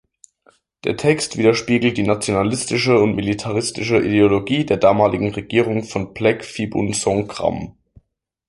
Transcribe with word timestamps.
Der 0.83 0.97
Text 0.97 1.37
widerspiegelt 1.37 1.95
die 1.95 2.01
nationalistische 2.01 2.97
und 2.99 3.13
militaristische 3.15 3.97
Ideologie 3.99 4.65
der 4.65 4.77
damaligen 4.77 5.31
Regierung 5.31 5.83
von 5.83 6.15
Plaek 6.15 6.43
Phibunsongkhram. 6.43 7.75